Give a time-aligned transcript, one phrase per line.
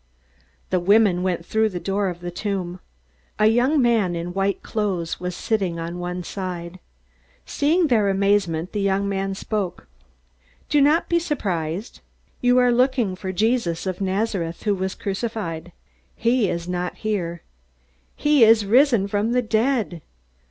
[0.71, 2.79] The women went through the door of the tomb.
[3.37, 6.79] A young man in white clothes was sitting on one side.
[7.45, 9.85] Seeing their amazement, the young man spoke:
[10.69, 12.01] "Do not be surprised.
[12.41, 15.71] You are looking for Jesus of Nazareth, who was crucified.
[16.15, 17.43] He is not here.
[18.15, 20.01] He is risen from the dead.